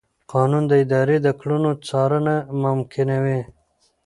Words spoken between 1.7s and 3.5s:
څارنه ممکنوي.